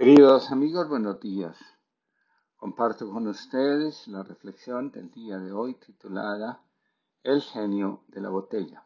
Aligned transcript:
Queridos 0.00 0.50
amigos, 0.50 0.88
buenos 0.88 1.20
días. 1.20 1.58
Comparto 2.56 3.10
con 3.12 3.26
ustedes 3.26 4.08
la 4.08 4.22
reflexión 4.22 4.90
del 4.90 5.10
día 5.10 5.38
de 5.38 5.52
hoy 5.52 5.74
titulada 5.74 6.64
El 7.22 7.42
genio 7.42 8.04
de 8.08 8.22
la 8.22 8.30
botella. 8.30 8.82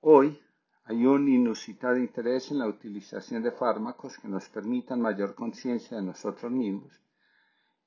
Hoy 0.00 0.36
hay 0.82 1.06
un 1.06 1.28
inusitado 1.28 1.96
interés 1.96 2.50
en 2.50 2.58
la 2.58 2.66
utilización 2.66 3.44
de 3.44 3.52
fármacos 3.52 4.18
que 4.18 4.26
nos 4.26 4.48
permitan 4.48 5.00
mayor 5.00 5.36
conciencia 5.36 5.96
de 5.96 6.02
nosotros 6.02 6.50
mismos 6.50 7.00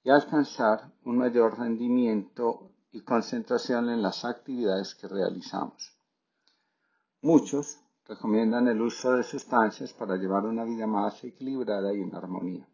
y 0.02 0.12
alcanzar 0.12 0.94
un 1.04 1.18
mayor 1.18 1.60
rendimiento 1.60 2.72
y 2.94 3.02
concentración 3.02 3.90
en 3.90 4.02
las 4.02 4.24
actividades 4.24 4.96
que 4.96 5.10
realizamos. 5.10 5.94
Muchos 7.22 7.82
recomiendan 8.12 8.68
el 8.68 8.82
uso 8.82 9.14
de 9.14 9.24
sustancias 9.24 9.94
para 9.94 10.18
llevar 10.18 10.44
una 10.44 10.66
vida 10.66 10.86
más 10.86 11.24
equilibrada 11.24 11.94
y 11.94 12.02
en 12.02 12.14
armonía. 12.14 12.68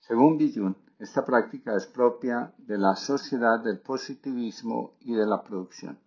Según 0.00 0.36
Billun, 0.36 0.76
esta 0.98 1.24
práctica 1.24 1.76
es 1.76 1.86
propia 1.86 2.52
de 2.58 2.76
la 2.76 2.96
sociedad 2.96 3.62
del 3.62 3.78
positivismo 3.78 4.96
y 5.02 5.14
de 5.14 5.26
la 5.26 5.44
producción. 5.44 6.00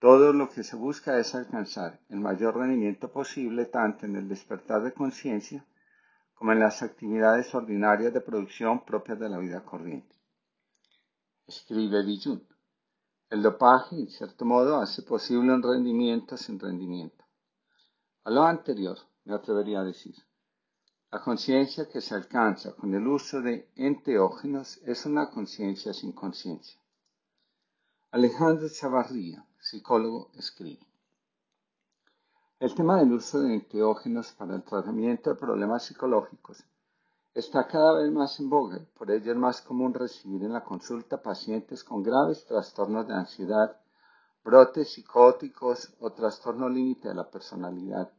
Todo 0.00 0.32
lo 0.32 0.50
que 0.50 0.64
se 0.64 0.74
busca 0.74 1.20
es 1.20 1.32
alcanzar 1.36 2.00
el 2.08 2.18
mayor 2.18 2.56
rendimiento 2.56 3.12
posible 3.12 3.66
tanto 3.66 4.06
en 4.06 4.16
el 4.16 4.28
despertar 4.28 4.82
de 4.82 4.92
conciencia 4.92 5.64
como 6.34 6.50
en 6.50 6.58
las 6.58 6.82
actividades 6.82 7.54
ordinarias 7.54 8.12
de 8.12 8.20
producción 8.20 8.84
propias 8.84 9.20
de 9.20 9.28
la 9.28 9.38
vida 9.38 9.64
corriente. 9.64 10.16
Escribe 11.46 12.04
Billun. 12.04 12.44
El 13.30 13.42
dopaje, 13.42 13.94
en 13.94 14.08
cierto 14.08 14.46
modo, 14.46 14.78
hace 14.78 15.02
posible 15.02 15.52
un 15.52 15.62
rendimiento 15.62 16.36
sin 16.38 16.58
rendimiento. 16.58 17.26
A 18.24 18.30
lo 18.30 18.42
anterior, 18.42 18.98
me 19.24 19.34
atrevería 19.34 19.80
a 19.80 19.84
decir, 19.84 20.14
la 21.10 21.20
conciencia 21.20 21.88
que 21.88 22.00
se 22.00 22.14
alcanza 22.14 22.74
con 22.74 22.94
el 22.94 23.06
uso 23.06 23.42
de 23.42 23.70
enteógenos 23.76 24.78
es 24.78 25.04
una 25.04 25.28
conciencia 25.30 25.92
sin 25.92 26.12
conciencia. 26.12 26.80
Alejandro 28.10 28.68
Chavarría, 28.70 29.46
psicólogo, 29.60 30.30
escribe. 30.34 30.86
El 32.58 32.74
tema 32.74 32.98
del 32.98 33.12
uso 33.12 33.40
de 33.40 33.54
enteógenos 33.54 34.32
para 34.32 34.56
el 34.56 34.62
tratamiento 34.62 35.30
de 35.30 35.36
problemas 35.36 35.84
psicológicos 35.84 36.64
está 37.34 37.66
cada 37.66 37.94
vez 37.94 38.10
más 38.10 38.38
en 38.40 38.48
boga 38.48 38.80
por 38.96 39.10
ello 39.10 39.32
es 39.32 39.38
más 39.38 39.62
común 39.62 39.94
recibir 39.94 40.42
en 40.44 40.52
la 40.52 40.64
consulta 40.64 41.22
pacientes 41.22 41.84
con 41.84 42.02
graves 42.02 42.44
trastornos 42.46 43.06
de 43.06 43.14
ansiedad, 43.14 43.80
brotes 44.44 44.92
psicóticos 44.92 45.94
o 46.00 46.10
trastorno 46.12 46.68
límite 46.68 47.08
de 47.08 47.14
la 47.14 47.30
personalidad, 47.30 48.10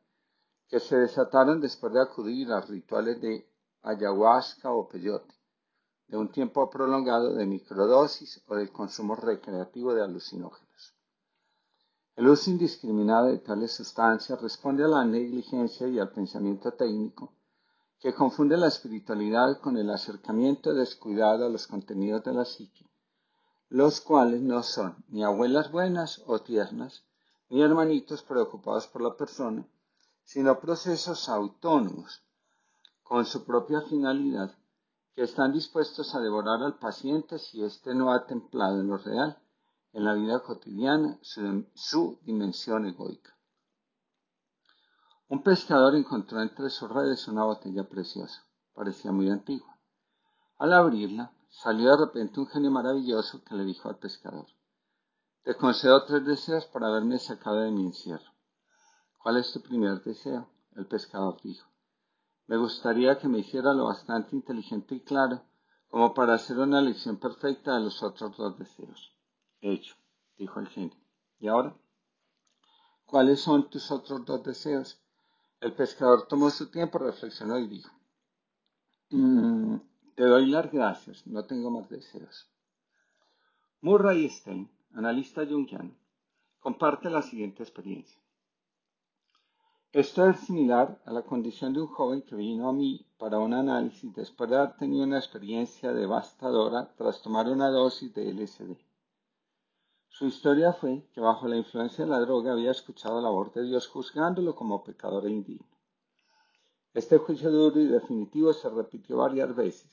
que 0.68 0.80
se 0.80 0.98
desataron 0.98 1.60
después 1.60 1.92
de 1.94 2.02
acudir 2.02 2.52
a 2.52 2.62
rituales 2.62 3.20
de 3.20 3.50
ayahuasca 3.82 4.72
o 4.72 4.88
peyote, 4.88 5.34
de 6.08 6.18
un 6.18 6.32
tiempo 6.32 6.70
prolongado 6.70 7.34
de 7.34 7.46
microdosis 7.46 8.42
o 8.48 8.56
del 8.56 8.72
consumo 8.72 9.16
recreativo 9.16 9.94
de 9.94 10.04
alucinógenos. 10.04 10.96
El 12.16 12.28
uso 12.28 12.50
indiscriminado 12.50 13.28
de 13.28 13.40
tales 13.40 13.72
sustancias 13.74 14.42
responde 14.42 14.84
a 14.84 14.88
la 14.88 15.06
negligencia 15.06 15.88
y 15.88 16.00
al 16.00 16.12
pensamiento 16.12 16.72
técnico 16.74 17.34
que 18.00 18.14
confunde 18.14 18.56
la 18.56 18.68
espiritualidad 18.68 19.60
con 19.60 19.78
el 19.78 19.90
acercamiento 19.90 20.74
descuidado 20.74 21.46
a 21.46 21.50
los 21.50 21.68
contenidos 21.68 22.24
de 22.24 22.34
la 22.34 22.46
psique, 22.46 22.90
los 23.68 24.00
cuales 24.00 24.42
no 24.42 24.64
son 24.64 25.04
ni 25.10 25.24
abuelas 25.24 25.70
buenas 25.70 26.24
o 26.26 26.40
tiernas, 26.40 27.04
ni 27.50 27.62
hermanitos 27.62 28.24
preocupados 28.24 28.88
por 28.88 29.02
la 29.02 29.18
persona, 29.18 29.68
sino 30.24 30.60
procesos 30.60 31.28
autónomos, 31.28 32.24
con 33.04 33.26
su 33.26 33.44
propia 33.44 33.82
finalidad, 33.82 34.56
que 35.14 35.24
están 35.24 35.52
dispuestos 35.52 36.16
a 36.16 36.20
devorar 36.20 36.64
al 36.64 36.78
paciente 36.78 37.38
si 37.38 37.64
éste 37.64 37.94
no 37.94 38.14
ha 38.14 38.26
templado 38.26 38.80
en 38.80 38.88
lo 38.88 38.98
real, 38.98 39.38
en 39.92 40.06
la 40.06 40.14
vida 40.14 40.40
cotidiana, 40.42 41.18
su, 41.22 41.66
su 41.74 42.20
dimensión 42.22 42.86
egoica. 42.86 43.36
Un 45.30 45.44
pescador 45.44 45.96
encontró 45.96 46.42
entre 46.42 46.72
sus 46.72 46.90
redes 46.90 47.28
una 47.28 47.44
botella 47.44 47.88
preciosa. 47.88 48.48
Parecía 48.74 49.12
muy 49.12 49.30
antigua. 49.30 49.78
Al 50.58 50.74
abrirla, 50.74 51.32
salió 51.50 51.92
de 51.92 52.06
repente 52.06 52.40
un 52.40 52.48
genio 52.48 52.72
maravilloso 52.72 53.44
que 53.44 53.54
le 53.54 53.64
dijo 53.64 53.90
al 53.90 54.00
pescador, 54.00 54.48
Te 55.44 55.56
concedo 55.56 56.04
tres 56.06 56.26
deseos 56.26 56.66
por 56.66 56.84
haberme 56.84 57.20
sacado 57.20 57.58
de 57.58 57.70
mi 57.70 57.86
encierro. 57.86 58.34
¿Cuál 59.20 59.38
es 59.38 59.54
tu 59.54 59.62
primer 59.62 60.02
deseo? 60.02 60.50
El 60.76 60.88
pescador 60.88 61.40
dijo. 61.44 61.70
Me 62.48 62.58
gustaría 62.58 63.20
que 63.20 63.28
me 63.28 63.38
hiciera 63.38 63.72
lo 63.76 63.86
bastante 63.86 64.36
inteligente 64.36 64.96
y 64.96 65.02
claro 65.02 65.44
como 65.90 66.16
para 66.16 66.34
hacer 66.34 66.58
una 66.58 66.82
lección 66.82 67.18
perfecta 67.18 67.76
de 67.76 67.82
los 67.82 68.02
otros 68.02 68.36
dos 68.36 68.58
deseos. 68.58 69.16
Hecho, 69.62 69.96
dijo 70.38 70.60
el 70.60 70.70
genio. 70.70 70.98
¿Y 71.40 71.48
ahora? 71.50 71.78
¿Cuáles 73.06 73.42
son 73.42 73.70
tus 73.70 73.92
otros 73.92 74.26
dos 74.26 74.44
deseos? 74.44 75.00
El 75.62 75.74
pescador 75.74 76.28
tomó 76.28 76.50
su 76.50 76.72
tiempo, 76.72 77.00
reflexionó 77.00 77.60
y 77.60 77.68
dijo, 77.68 77.94
mm, 79.10 79.76
te 80.16 80.24
doy 80.24 80.48
las 80.48 80.72
gracias, 80.72 81.28
no 81.28 81.46
tengo 81.46 81.70
más 81.70 81.90
deseos. 81.90 82.50
Murray 83.82 84.30
Stein, 84.30 84.70
analista 84.94 85.46
jungiano, 85.46 85.96
comparte 86.60 87.10
la 87.10 87.22
siguiente 87.22 87.64
experiencia. 87.64 88.22
Esto 89.92 90.30
es 90.30 90.40
similar 90.42 91.02
a 91.06 91.12
la 91.12 91.24
condición 91.24 91.74
de 91.74 91.82
un 91.82 91.88
joven 91.88 92.22
que 92.22 92.36
vino 92.36 92.70
a 92.70 92.74
mí 92.74 93.06
para 93.18 93.40
un 93.40 93.54
análisis 93.54 94.14
después 94.14 94.50
de 94.50 94.56
haber 94.56 94.78
tenido 94.78 95.04
una 95.04 95.18
experiencia 95.18 95.92
devastadora 95.92 96.94
tras 96.96 97.22
tomar 97.22 97.48
una 97.48 97.70
dosis 97.70 98.14
de 98.14 98.32
LSD. 98.32 98.78
Su 100.10 100.26
historia 100.26 100.74
fue 100.74 101.08
que 101.14 101.22
bajo 101.22 101.48
la 101.48 101.56
influencia 101.56 102.04
de 102.04 102.12
la 102.12 102.20
droga 102.20 102.52
había 102.52 102.72
escuchado 102.72 103.22
la 103.22 103.30
voz 103.30 103.54
de 103.54 103.64
Dios 103.64 103.88
juzgándolo 103.88 104.56
como 104.56 104.84
pecador 104.84 105.26
e 105.26 105.32
indigno. 105.32 105.68
Este 106.94 107.18
juicio 107.18 107.52
duro 107.52 107.80
y 107.80 107.86
definitivo 107.86 108.52
se 108.52 108.70
repitió 108.70 109.18
varias 109.18 109.56
veces. 109.56 109.90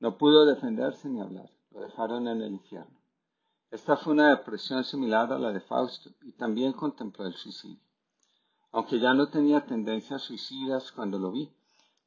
No 0.00 0.18
pudo 0.18 0.46
defenderse 0.46 1.08
ni 1.08 1.20
hablar. 1.20 1.48
Lo 1.70 1.80
dejaron 1.82 2.26
en 2.26 2.42
el 2.42 2.52
infierno. 2.54 2.98
Esta 3.70 3.96
fue 3.96 4.14
una 4.14 4.30
depresión 4.30 4.82
similar 4.82 5.32
a 5.32 5.38
la 5.38 5.52
de 5.52 5.60
Fausto 5.60 6.10
y 6.22 6.32
también 6.32 6.72
contempló 6.72 7.26
el 7.26 7.34
suicidio. 7.34 7.80
Aunque 8.72 8.98
ya 8.98 9.12
no 9.12 9.28
tenía 9.28 9.66
tendencias 9.66 10.22
suicidas 10.22 10.90
cuando 10.90 11.18
lo 11.18 11.30
vi, 11.30 11.52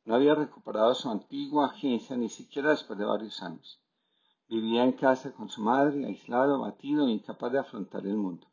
no 0.05 0.15
había 0.15 0.35
recuperado 0.35 0.95
su 0.95 1.09
antigua 1.09 1.67
agencia 1.67 2.17
ni 2.17 2.29
siquiera 2.29 2.71
después 2.71 2.97
de 2.97 3.05
varios 3.05 3.41
años. 3.43 3.79
Vivía 4.49 4.83
en 4.83 4.93
casa 4.93 5.31
con 5.31 5.47
su 5.47 5.61
madre, 5.61 6.07
aislado, 6.07 6.55
abatido 6.55 7.07
e 7.07 7.11
incapaz 7.11 7.51
de 7.51 7.59
afrontar 7.59 8.07
el 8.07 8.17
mundo. 8.17 8.47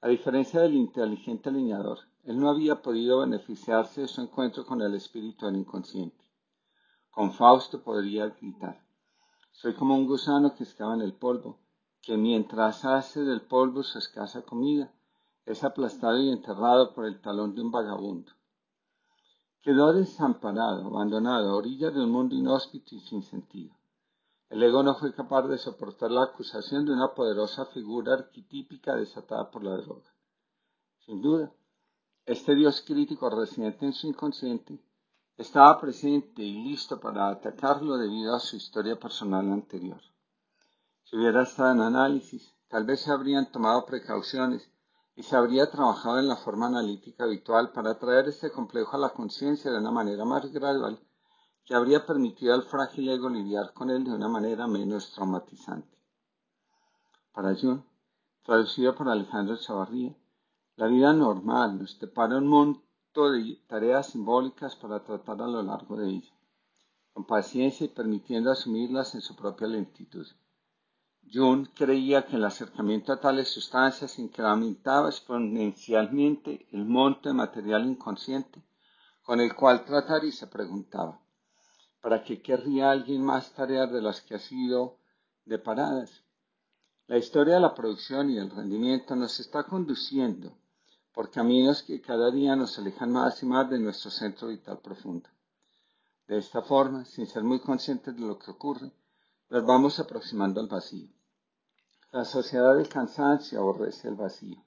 A 0.00 0.08
diferencia 0.08 0.62
del 0.62 0.74
inteligente 0.74 1.50
leñador, 1.50 1.98
él 2.24 2.38
no 2.38 2.48
había 2.48 2.80
podido 2.80 3.20
beneficiarse 3.20 4.00
de 4.00 4.08
su 4.08 4.22
encuentro 4.22 4.64
con 4.64 4.80
el 4.80 4.94
espíritu 4.94 5.44
del 5.44 5.56
inconsciente. 5.56 6.24
Con 7.10 7.32
Fausto 7.32 7.82
podría 7.82 8.28
gritar, 8.28 8.82
soy 9.52 9.74
como 9.74 9.94
un 9.94 10.06
gusano 10.06 10.54
que 10.54 10.64
excava 10.64 10.94
en 10.94 11.02
el 11.02 11.12
polvo, 11.12 11.58
que 12.00 12.16
mientras 12.16 12.86
hace 12.86 13.22
del 13.22 13.42
polvo 13.42 13.82
su 13.82 13.98
escasa 13.98 14.40
comida, 14.40 14.90
es 15.44 15.64
aplastado 15.64 16.18
y 16.18 16.30
enterrado 16.30 16.94
por 16.94 17.04
el 17.04 17.20
talón 17.20 17.54
de 17.54 17.60
un 17.60 17.70
vagabundo. 17.70 18.32
Quedó 19.60 19.92
desamparado, 19.92 20.86
abandonado 20.86 21.50
a 21.50 21.56
orillas 21.56 21.92
de 21.92 22.02
un 22.02 22.10
mundo 22.10 22.34
inhóspito 22.34 22.94
y 22.94 23.00
sin 23.00 23.22
sentido. 23.22 23.74
El 24.50 24.64
ego 24.64 24.82
no 24.82 24.96
fue 24.96 25.14
capaz 25.14 25.42
de 25.42 25.58
soportar 25.58 26.10
la 26.10 26.24
acusación 26.24 26.84
de 26.84 26.92
una 26.92 27.14
poderosa 27.14 27.66
figura 27.66 28.14
arquetípica 28.14 28.96
desatada 28.96 29.48
por 29.48 29.62
la 29.62 29.76
droga. 29.76 30.12
Sin 31.06 31.22
duda, 31.22 31.52
este 32.26 32.56
Dios 32.56 32.82
crítico 32.84 33.30
residente 33.30 33.86
en 33.86 33.92
su 33.92 34.08
inconsciente 34.08 34.84
estaba 35.36 35.80
presente 35.80 36.42
y 36.42 36.64
listo 36.64 36.98
para 36.98 37.28
atacarlo 37.28 37.96
debido 37.96 38.34
a 38.34 38.40
su 38.40 38.56
historia 38.56 38.98
personal 38.98 39.52
anterior. 39.52 40.00
Si 41.04 41.16
hubiera 41.16 41.44
estado 41.44 41.70
en 41.70 41.82
análisis, 41.82 42.52
tal 42.68 42.84
vez 42.84 43.02
se 43.02 43.12
habrían 43.12 43.52
tomado 43.52 43.86
precauciones 43.86 44.68
y 45.14 45.22
se 45.22 45.36
habría 45.36 45.70
trabajado 45.70 46.18
en 46.18 46.26
la 46.26 46.36
forma 46.36 46.66
analítica 46.66 47.22
habitual 47.22 47.70
para 47.70 48.00
traer 48.00 48.26
este 48.26 48.50
complejo 48.50 48.96
a 48.96 49.00
la 49.00 49.10
conciencia 49.10 49.70
de 49.70 49.78
una 49.78 49.92
manera 49.92 50.24
más 50.24 50.50
gradual 50.50 50.98
habría 51.74 52.04
permitido 52.04 52.54
al 52.54 52.64
frágil 52.64 53.08
ego 53.08 53.28
lidiar 53.28 53.72
con 53.72 53.90
él 53.90 54.04
de 54.04 54.12
una 54.12 54.28
manera 54.28 54.66
menos 54.66 55.12
traumatizante. 55.12 55.96
Para 57.32 57.54
Jung, 57.54 57.82
traducido 58.42 58.94
por 58.94 59.08
Alejandro 59.08 59.56
Chavarría, 59.56 60.14
la 60.76 60.86
vida 60.86 61.12
normal 61.12 61.78
nos 61.78 61.98
depara 61.98 62.38
un 62.38 62.46
monto 62.46 63.30
de 63.30 63.62
tareas 63.66 64.08
simbólicas 64.08 64.76
para 64.76 65.04
tratar 65.04 65.42
a 65.42 65.46
lo 65.46 65.62
largo 65.62 65.96
de 65.96 66.08
ella, 66.08 66.32
con 67.12 67.24
paciencia 67.24 67.84
y 67.84 67.88
permitiendo 67.88 68.50
asumirlas 68.50 69.14
en 69.14 69.20
su 69.20 69.36
propia 69.36 69.66
lentitud. 69.66 70.26
Jung 71.32 71.68
creía 71.74 72.26
que 72.26 72.36
el 72.36 72.44
acercamiento 72.44 73.12
a 73.12 73.20
tales 73.20 73.48
sustancias 73.48 74.18
incrementaba 74.18 75.08
exponencialmente 75.08 76.66
el 76.72 76.84
monto 76.84 77.28
de 77.28 77.34
material 77.34 77.86
inconsciente 77.86 78.62
con 79.22 79.40
el 79.40 79.54
cual 79.54 79.84
tratar 79.84 80.24
y 80.24 80.32
se 80.32 80.48
preguntaba, 80.48 81.20
¿para 82.10 82.24
qué 82.24 82.42
querría 82.42 82.90
alguien 82.90 83.22
más 83.22 83.52
tareas 83.52 83.92
de 83.92 84.02
las 84.02 84.20
que 84.20 84.34
ha 84.34 84.40
sido 84.40 84.96
deparadas? 85.44 86.24
La 87.06 87.16
historia 87.16 87.54
de 87.54 87.60
la 87.60 87.72
producción 87.72 88.30
y 88.30 88.36
el 88.36 88.50
rendimiento 88.50 89.14
nos 89.14 89.38
está 89.38 89.62
conduciendo 89.62 90.50
por 91.14 91.30
caminos 91.30 91.84
que 91.84 92.00
cada 92.00 92.32
día 92.32 92.56
nos 92.56 92.76
alejan 92.80 93.12
más 93.12 93.40
y 93.44 93.46
más 93.46 93.70
de 93.70 93.78
nuestro 93.78 94.10
centro 94.10 94.48
vital 94.48 94.80
profundo. 94.80 95.28
De 96.26 96.38
esta 96.38 96.62
forma, 96.62 97.04
sin 97.04 97.28
ser 97.28 97.44
muy 97.44 97.60
conscientes 97.60 98.16
de 98.16 98.22
lo 98.22 98.40
que 98.40 98.50
ocurre, 98.50 98.90
nos 99.48 99.64
vamos 99.64 100.00
aproximando 100.00 100.60
al 100.60 100.66
vacío. 100.66 101.06
La 102.10 102.24
sociedad 102.24 102.74
del 102.74 102.88
cansancio 102.88 103.60
aborrece 103.60 104.08
el 104.08 104.16
vacío. 104.16 104.60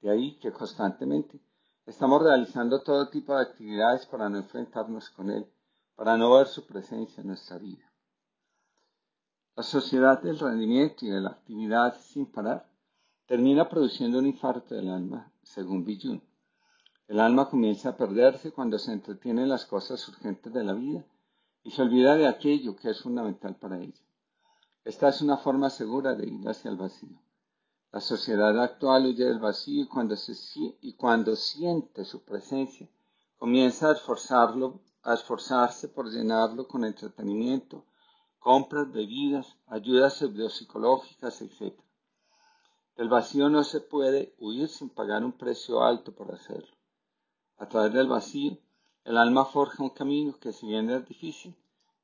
De 0.00 0.08
ahí 0.08 0.38
que 0.38 0.50
constantemente 0.50 1.42
estamos 1.84 2.22
realizando 2.22 2.80
todo 2.80 3.10
tipo 3.10 3.36
de 3.36 3.42
actividades 3.42 4.06
para 4.06 4.30
no 4.30 4.38
enfrentarnos 4.38 5.10
con 5.10 5.30
él, 5.30 5.46
para 5.96 6.16
no 6.16 6.34
ver 6.34 6.46
su 6.46 6.66
presencia 6.66 7.20
en 7.20 7.28
nuestra 7.28 7.58
vida. 7.58 7.90
La 9.56 9.62
sociedad 9.62 10.22
del 10.22 10.38
rendimiento 10.38 11.04
y 11.04 11.10
de 11.10 11.20
la 11.20 11.30
actividad 11.30 11.96
sin 12.00 12.26
parar 12.26 12.70
termina 13.26 13.68
produciendo 13.68 14.18
un 14.18 14.26
infarto 14.26 14.74
del 14.74 14.90
alma, 14.90 15.32
según 15.42 15.84
Billun. 15.84 16.22
El 17.06 17.20
alma 17.20 17.50
comienza 17.50 17.90
a 17.90 17.96
perderse 17.96 18.52
cuando 18.52 18.78
se 18.78 18.92
entretiene 18.92 19.42
en 19.42 19.48
las 19.48 19.66
cosas 19.66 20.08
urgentes 20.08 20.52
de 20.52 20.64
la 20.64 20.72
vida 20.72 21.04
y 21.62 21.72
se 21.72 21.82
olvida 21.82 22.16
de 22.16 22.26
aquello 22.26 22.76
que 22.76 22.90
es 22.90 23.02
fundamental 23.02 23.56
para 23.56 23.78
ella. 23.78 24.00
Esta 24.84 25.08
es 25.08 25.20
una 25.20 25.36
forma 25.36 25.70
segura 25.70 26.14
de 26.14 26.26
ir 26.26 26.48
hacia 26.48 26.70
el 26.70 26.76
vacío. 26.76 27.20
La 27.92 28.00
sociedad 28.00 28.58
actual 28.62 29.06
huye 29.06 29.24
del 29.24 29.40
vacío 29.40 29.88
cuando, 29.88 30.16
se, 30.16 30.32
y 30.80 30.94
cuando 30.94 31.34
siente 31.34 32.04
su 32.04 32.24
presencia 32.24 32.88
comienza 33.36 33.88
a, 33.88 33.92
esforzarlo, 33.92 34.80
a 35.02 35.14
esforzarse 35.14 35.88
por 35.88 36.10
llenarlo 36.10 36.68
con 36.68 36.84
entretenimiento, 36.84 37.84
compras, 38.38 38.90
bebidas, 38.92 39.56
ayudas 39.66 40.22
psicológicas, 40.50 41.40
etc. 41.42 41.78
Del 42.96 43.08
vacío 43.08 43.48
no 43.48 43.64
se 43.64 43.80
puede 43.80 44.34
huir 44.38 44.68
sin 44.68 44.90
pagar 44.90 45.24
un 45.24 45.32
precio 45.32 45.82
alto 45.82 46.14
por 46.14 46.34
hacerlo. 46.34 46.76
A 47.56 47.68
través 47.68 47.92
del 47.92 48.08
vacío, 48.08 48.58
el 49.04 49.16
alma 49.16 49.44
forja 49.44 49.82
un 49.82 49.90
camino 49.90 50.38
que 50.38 50.52
si 50.52 50.66
bien 50.66 50.90
es 50.90 51.06
difícil, 51.06 51.56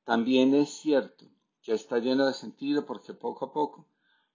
también 0.04 0.54
es 0.54 0.70
cierto 0.70 1.26
que 1.62 1.74
está 1.74 1.98
lleno 1.98 2.26
de 2.26 2.32
sentido 2.32 2.86
porque 2.86 3.12
poco 3.12 3.46
a 3.46 3.52
poco 3.52 3.86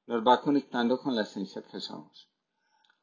nos 0.06 0.22
va 0.28 0.42
conectando 0.42 1.00
con 1.00 1.16
la 1.16 1.24
esencia 1.24 1.62
que 1.62 1.80
somos. 1.80 2.30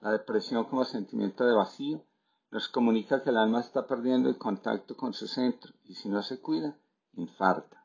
La 0.00 0.12
depresión 0.12 0.64
como 0.64 0.84
sentimiento 0.84 1.44
de 1.44 1.54
vacío 1.54 2.04
nos 2.50 2.68
comunica 2.68 3.22
que 3.22 3.30
el 3.30 3.36
alma 3.36 3.60
está 3.60 3.86
perdiendo 3.86 4.28
el 4.28 4.38
contacto 4.38 4.96
con 4.96 5.12
su 5.12 5.26
centro 5.26 5.72
y 5.84 5.94
si 5.94 6.08
no 6.08 6.22
se 6.22 6.40
cuida, 6.40 6.76
infarta. 7.14 7.84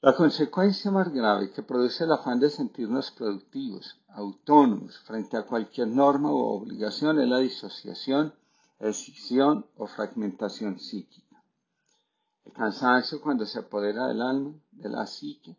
La 0.00 0.14
consecuencia 0.14 0.90
más 0.90 1.12
grave 1.12 1.50
que 1.50 1.62
produce 1.62 2.04
el 2.04 2.12
afán 2.12 2.38
de 2.38 2.50
sentirnos 2.50 3.10
productivos, 3.10 3.98
autónomos, 4.08 4.98
frente 4.98 5.36
a 5.36 5.46
cualquier 5.46 5.88
norma 5.88 6.30
o 6.30 6.56
obligación 6.56 7.20
es 7.20 7.28
la 7.28 7.38
disociación, 7.38 8.34
escisión 8.78 9.66
o 9.76 9.86
fragmentación 9.86 10.78
psíquica. 10.78 11.42
El 12.44 12.52
cansancio 12.52 13.20
cuando 13.20 13.46
se 13.46 13.60
apodera 13.60 14.06
del 14.06 14.20
alma, 14.20 14.52
de 14.72 14.90
la 14.90 15.06
psique, 15.06 15.56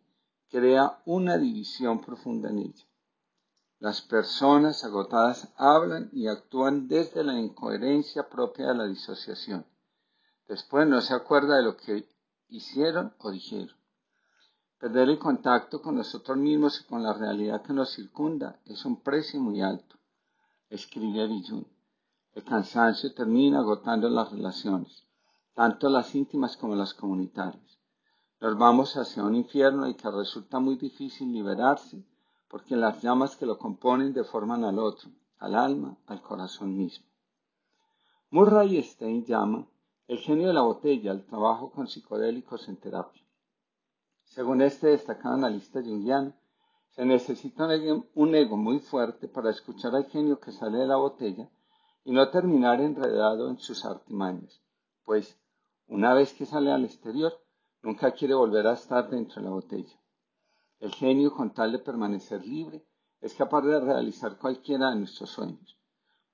crea 0.48 1.02
una 1.06 1.36
división 1.38 2.00
profunda 2.00 2.48
en 2.48 2.58
ella. 2.58 2.85
Las 3.78 4.00
personas 4.00 4.84
agotadas 4.84 5.52
hablan 5.56 6.08
y 6.10 6.28
actúan 6.28 6.88
desde 6.88 7.22
la 7.22 7.38
incoherencia 7.38 8.26
propia 8.26 8.68
de 8.68 8.74
la 8.74 8.86
disociación. 8.86 9.66
Después 10.48 10.86
no 10.88 11.02
se 11.02 11.12
acuerda 11.12 11.58
de 11.58 11.62
lo 11.62 11.76
que 11.76 12.08
hicieron 12.48 13.14
o 13.18 13.30
dijeron. 13.30 13.76
Perder 14.78 15.10
el 15.10 15.18
contacto 15.18 15.82
con 15.82 15.96
nosotros 15.96 16.38
mismos 16.38 16.80
y 16.80 16.84
con 16.84 17.02
la 17.02 17.12
realidad 17.12 17.62
que 17.62 17.74
nos 17.74 17.94
circunda 17.94 18.60
es 18.64 18.84
un 18.86 19.02
precio 19.02 19.40
muy 19.40 19.60
alto, 19.60 19.96
escribe 20.70 21.26
Billun. 21.26 21.66
El 22.32 22.44
cansancio 22.44 23.12
termina 23.12 23.58
agotando 23.58 24.08
las 24.08 24.32
relaciones, 24.32 25.04
tanto 25.54 25.90
las 25.90 26.14
íntimas 26.14 26.56
como 26.56 26.74
las 26.74 26.94
comunitarias. 26.94 27.78
Nos 28.40 28.56
vamos 28.56 28.96
hacia 28.96 29.22
un 29.22 29.34
infierno 29.34 29.86
y 29.86 29.94
que 29.94 30.10
resulta 30.10 30.60
muy 30.60 30.76
difícil 30.76 31.30
liberarse 31.30 32.02
porque 32.48 32.76
las 32.76 33.02
llamas 33.02 33.36
que 33.36 33.46
lo 33.46 33.58
componen 33.58 34.12
deforman 34.12 34.64
al 34.64 34.78
otro, 34.78 35.10
al 35.38 35.54
alma, 35.54 35.96
al 36.06 36.22
corazón 36.22 36.76
mismo. 36.76 37.06
Murray 38.30 38.82
Stein 38.82 39.24
llama 39.24 39.66
el 40.08 40.18
genio 40.18 40.48
de 40.48 40.54
la 40.54 40.62
botella 40.62 41.10
al 41.10 41.24
trabajo 41.24 41.70
con 41.70 41.88
psicodélicos 41.88 42.68
en 42.68 42.76
terapia. 42.76 43.22
Según 44.24 44.62
este 44.62 44.88
destacado 44.88 45.34
analista 45.34 45.82
jungiano, 45.82 46.34
se 46.90 47.04
necesita 47.04 47.68
un 48.14 48.34
ego, 48.34 48.56
muy 48.56 48.78
fuerte 48.78 49.28
para 49.28 49.50
escuchar 49.50 49.94
al 49.94 50.06
genio 50.06 50.40
que 50.40 50.52
sale 50.52 50.78
de 50.78 50.86
la 50.86 50.96
botella 50.96 51.50
y 52.04 52.12
no 52.12 52.30
terminar 52.30 52.80
enredado 52.80 53.50
en 53.50 53.58
sus 53.58 53.84
artimañas, 53.84 54.62
pues 55.04 55.38
una 55.88 56.14
vez 56.14 56.32
que 56.32 56.46
sale 56.46 56.72
al 56.72 56.84
exterior, 56.84 57.32
nunca 57.82 58.12
quiere 58.12 58.34
volver 58.34 58.66
a 58.66 58.72
estar 58.72 59.10
dentro 59.10 59.42
de 59.42 59.48
la 59.48 59.54
botella. 59.54 60.00
El 60.78 60.92
genio, 60.92 61.32
con 61.32 61.54
tal 61.54 61.72
de 61.72 61.78
permanecer 61.78 62.46
libre, 62.46 62.84
es 63.20 63.34
capaz 63.34 63.62
de 63.62 63.80
realizar 63.80 64.36
cualquiera 64.36 64.90
de 64.90 64.96
nuestros 64.96 65.30
sueños. 65.30 65.78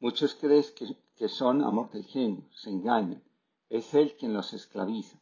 Muchos 0.01 0.35
creen 0.35 0.65
que, 0.75 0.97
que 1.15 1.29
son 1.29 1.63
amor 1.63 1.91
del 1.91 2.05
genio, 2.05 2.45
se 2.53 2.71
engañan, 2.71 3.23
es 3.69 3.95
él 3.95 4.17
quien 4.19 4.35
los 4.35 4.53
esclaviza. 4.53 5.19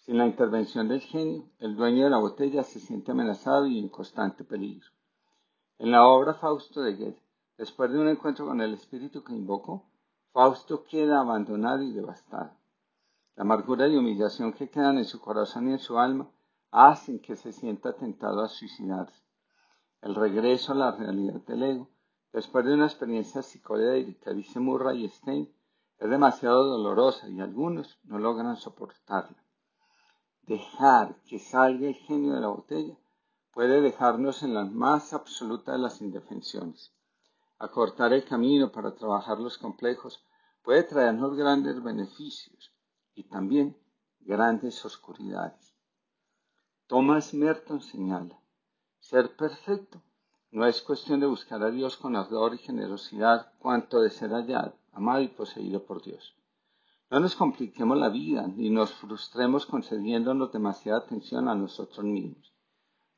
Sin 0.00 0.18
la 0.18 0.26
intervención 0.26 0.88
del 0.88 1.00
genio, 1.00 1.48
el 1.60 1.76
dueño 1.76 2.04
de 2.04 2.10
la 2.10 2.18
botella 2.18 2.62
se 2.62 2.78
siente 2.78 3.12
amenazado 3.12 3.66
y 3.66 3.78
en 3.78 3.88
constante 3.88 4.44
peligro. 4.44 4.88
En 5.78 5.90
la 5.90 6.06
obra 6.06 6.34
Fausto 6.34 6.82
de 6.82 6.94
Goethe, 6.94 7.22
después 7.56 7.90
de 7.90 7.98
un 7.98 8.08
encuentro 8.08 8.46
con 8.46 8.60
el 8.60 8.74
espíritu 8.74 9.24
que 9.24 9.32
invocó, 9.32 9.86
Fausto 10.32 10.84
queda 10.84 11.20
abandonado 11.20 11.82
y 11.82 11.92
devastado. 11.92 12.52
La 13.34 13.44
amargura 13.44 13.88
y 13.88 13.96
humillación 13.96 14.52
que 14.52 14.68
quedan 14.68 14.98
en 14.98 15.04
su 15.04 15.20
corazón 15.20 15.68
y 15.68 15.72
en 15.72 15.78
su 15.78 15.98
alma 15.98 16.28
hacen 16.72 17.20
que 17.20 17.36
se 17.36 17.52
sienta 17.52 17.92
tentado 17.92 18.40
a 18.40 18.48
suicidarse. 18.48 19.22
El 20.00 20.14
regreso 20.14 20.72
a 20.72 20.76
la 20.76 20.92
realidad 20.92 21.40
del 21.46 21.62
ego, 21.62 21.90
después 22.32 22.64
de 22.64 22.74
una 22.74 22.86
experiencia 22.86 23.42
psicodélica, 23.42 24.32
dice 24.32 24.58
Murray 24.58 25.06
Stein, 25.08 25.54
es 25.98 26.10
demasiado 26.10 26.64
dolorosa 26.64 27.28
y 27.28 27.40
algunos 27.40 28.00
no 28.04 28.18
logran 28.18 28.56
soportarla. 28.56 29.44
Dejar 30.40 31.22
que 31.22 31.38
salga 31.38 31.86
el 31.86 31.94
genio 31.94 32.34
de 32.34 32.40
la 32.40 32.48
botella 32.48 32.96
puede 33.52 33.80
dejarnos 33.82 34.42
en 34.42 34.54
la 34.54 34.64
más 34.64 35.12
absoluta 35.12 35.72
de 35.72 35.78
las 35.78 36.00
indefensiones. 36.00 36.92
Acortar 37.58 38.12
el 38.14 38.24
camino 38.24 38.72
para 38.72 38.94
trabajar 38.94 39.38
los 39.38 39.58
complejos 39.58 40.26
puede 40.62 40.82
traernos 40.84 41.36
grandes 41.36 41.80
beneficios 41.82 42.72
y 43.14 43.24
también 43.24 43.76
grandes 44.20 44.84
oscuridades. 44.84 45.71
Thomas 46.92 47.32
Merton 47.32 47.80
señala, 47.80 48.38
ser 49.00 49.34
perfecto 49.34 50.02
no 50.50 50.66
es 50.66 50.82
cuestión 50.82 51.20
de 51.20 51.26
buscar 51.26 51.62
a 51.62 51.70
Dios 51.70 51.96
con 51.96 52.16
ardor 52.16 52.52
y 52.52 52.58
generosidad 52.58 53.54
cuanto 53.60 54.02
de 54.02 54.10
ser 54.10 54.28
hallado, 54.32 54.74
amado 54.92 55.22
y 55.22 55.28
poseído 55.28 55.86
por 55.86 56.02
Dios. 56.02 56.36
No 57.08 57.18
nos 57.18 57.34
compliquemos 57.34 57.96
la 57.96 58.10
vida 58.10 58.46
ni 58.46 58.68
nos 58.68 58.92
frustremos 58.92 59.64
concediéndonos 59.64 60.52
demasiada 60.52 60.98
atención 60.98 61.48
a 61.48 61.54
nosotros 61.54 62.04
mismos. 62.04 62.52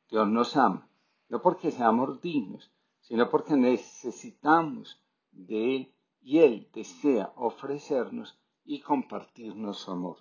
Dios 0.08 0.28
nos 0.28 0.56
ama, 0.56 0.88
no 1.28 1.42
porque 1.42 1.72
seamos 1.72 2.20
dignos, 2.20 2.70
sino 3.00 3.28
porque 3.28 3.56
necesitamos 3.56 5.02
de 5.32 5.74
Él 5.74 5.94
y 6.22 6.38
Él 6.38 6.70
desea 6.72 7.32
ofrecernos 7.34 8.38
y 8.64 8.82
compartirnos 8.82 9.78
su 9.78 9.90
amor. 9.90 10.18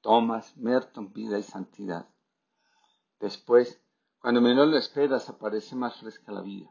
Thomas 0.00 0.56
Merton, 0.56 1.12
Vida 1.12 1.38
y 1.38 1.42
Santidad. 1.42 2.08
Después, 3.20 3.80
cuando 4.20 4.40
menos 4.40 4.68
lo 4.68 4.76
esperas, 4.76 5.28
aparece 5.28 5.74
más 5.74 5.96
fresca 5.96 6.32
la 6.32 6.42
vida. 6.42 6.70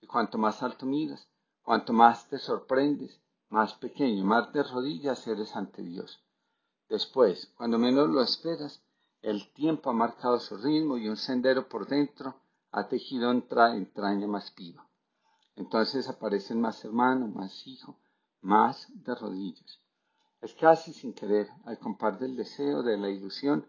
Y 0.00 0.06
cuanto 0.06 0.38
más 0.38 0.62
alto 0.62 0.86
miras, 0.86 1.28
cuanto 1.62 1.92
más 1.92 2.28
te 2.28 2.38
sorprendes, 2.38 3.20
más 3.48 3.74
pequeño, 3.74 4.24
más 4.24 4.52
de 4.52 4.62
rodillas 4.62 5.26
eres 5.26 5.54
ante 5.54 5.82
Dios. 5.82 6.22
Después, 6.88 7.52
cuando 7.56 7.78
menos 7.78 8.08
lo 8.08 8.22
esperas, 8.22 8.82
el 9.20 9.52
tiempo 9.52 9.90
ha 9.90 9.92
marcado 9.92 10.40
su 10.40 10.56
ritmo 10.56 10.98
y 10.98 11.08
un 11.08 11.16
sendero 11.16 11.68
por 11.68 11.86
dentro 11.86 12.34
ha 12.72 12.88
tejido 12.88 13.30
otra 13.30 13.76
entraña 13.76 14.26
más 14.26 14.54
viva. 14.54 14.88
Entonces 15.54 16.08
aparecen 16.08 16.60
más 16.60 16.84
hermano, 16.84 17.28
más 17.28 17.66
hijo, 17.66 17.96
más 18.40 18.88
de 18.88 19.14
rodillas. 19.14 19.80
Es 20.40 20.54
casi 20.54 20.92
sin 20.92 21.12
querer, 21.12 21.48
al 21.64 21.78
compar 21.78 22.18
del 22.18 22.34
deseo, 22.34 22.82
de 22.82 22.96
la 22.96 23.10
ilusión, 23.10 23.66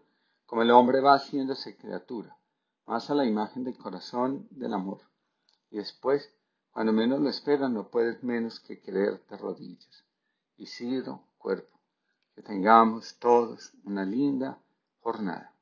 como 0.54 0.62
el 0.62 0.70
hombre 0.70 1.00
va 1.00 1.16
haciéndose 1.16 1.76
criatura, 1.76 2.38
más 2.86 3.10
a 3.10 3.16
la 3.16 3.26
imagen 3.26 3.64
del 3.64 3.76
corazón 3.76 4.46
del 4.52 4.72
amor. 4.72 5.00
Y 5.68 5.78
después 5.78 6.32
cuando 6.70 6.92
menos 6.92 7.18
lo 7.18 7.28
esperas, 7.28 7.72
no 7.72 7.88
puedes 7.88 8.22
menos 8.22 8.60
que 8.60 8.80
quererte 8.80 9.36
rodillas. 9.36 10.04
Isidro 10.56 11.24
cuerpo. 11.38 11.80
Que 12.36 12.42
tengamos 12.42 13.18
todos 13.18 13.72
una 13.82 14.04
linda 14.04 14.60
jornada. 15.00 15.52